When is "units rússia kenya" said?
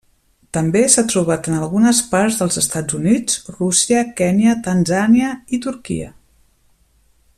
3.01-4.57